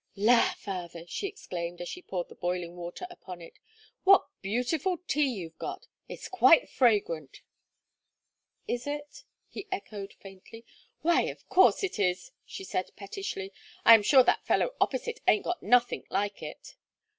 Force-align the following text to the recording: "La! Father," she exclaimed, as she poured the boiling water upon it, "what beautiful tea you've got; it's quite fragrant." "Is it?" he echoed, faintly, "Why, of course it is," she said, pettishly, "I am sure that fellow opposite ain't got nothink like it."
"La! 0.15 0.55
Father," 0.57 1.05
she 1.07 1.27
exclaimed, 1.27 1.79
as 1.79 1.87
she 1.87 2.01
poured 2.01 2.27
the 2.27 2.33
boiling 2.33 2.75
water 2.75 3.05
upon 3.11 3.39
it, 3.39 3.59
"what 4.03 4.25
beautiful 4.41 4.97
tea 5.05 5.27
you've 5.29 5.59
got; 5.59 5.85
it's 6.09 6.27
quite 6.27 6.67
fragrant." 6.67 7.43
"Is 8.67 8.87
it?" 8.87 9.25
he 9.47 9.67
echoed, 9.71 10.13
faintly, 10.13 10.65
"Why, 11.03 11.25
of 11.29 11.47
course 11.49 11.83
it 11.83 11.99
is," 11.99 12.31
she 12.47 12.63
said, 12.63 12.89
pettishly, 12.95 13.53
"I 13.85 13.93
am 13.93 14.01
sure 14.01 14.23
that 14.23 14.43
fellow 14.43 14.73
opposite 14.81 15.19
ain't 15.27 15.43
got 15.45 15.61
nothink 15.61 16.07
like 16.09 16.41
it." 16.41 16.77